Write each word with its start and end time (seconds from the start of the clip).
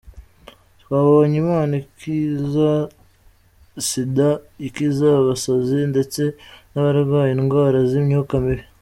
Twabonye 0.81 1.35
Imana 1.43 1.73
ikiza 1.85 2.71
Sida, 3.87 4.29
ikiza 4.67 5.07
abasazi, 5.19 5.77
ndetse 5.91 6.21
n’abarwaye 6.71 7.31
indwara 7.35 7.77
z’imyuka 7.89 8.35
mibi. 8.43 8.65